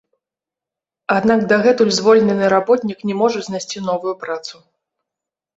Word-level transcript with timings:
Аднак 1.15 1.43
дагэтуль 1.51 1.93
звольнены 1.99 2.45
работнік 2.55 3.05
не 3.11 3.15
можа 3.21 3.39
знайсці 3.49 3.85
новую 3.89 4.15
працу. 4.25 4.55